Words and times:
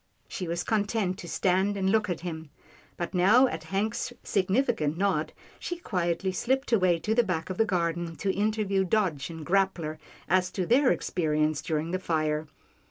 She 0.27 0.47
was 0.47 0.63
content 0.63 1.19
to 1.19 1.27
stand 1.27 1.77
and 1.77 1.87
look 1.91 2.09
at 2.09 2.21
him, 2.21 2.49
but 2.97 3.13
now 3.13 3.45
at 3.45 3.65
Hank's 3.65 4.11
significant 4.23 4.97
nod, 4.97 5.31
she 5.59 5.77
quietly 5.77 6.31
slipped 6.31 6.71
away 6.71 6.97
to 6.97 7.13
the 7.13 7.21
back 7.21 7.51
of 7.51 7.59
the 7.59 7.65
garden, 7.69 8.15
to 8.15 8.33
interview 8.33 8.83
Dodge 8.83 9.29
and 9.29 9.45
Grappler 9.45 9.99
as 10.27 10.49
to 10.53 10.65
their 10.65 10.91
experiences 10.91 11.61
during 11.61 11.91
the 11.91 11.99
fire. 11.99 12.47